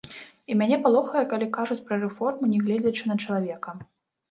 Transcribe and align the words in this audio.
І 0.53 0.55
мяне 0.61 0.79
палохае, 0.85 1.23
калі 1.35 1.47
кажуць 1.59 1.79
пра 1.91 2.01
рэформы, 2.05 2.51
не 2.55 2.59
гледзячы 2.65 3.03
на 3.15 3.21
чалавека. 3.23 3.79